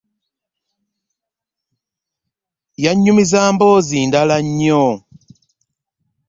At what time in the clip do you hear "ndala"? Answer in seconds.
4.09-4.37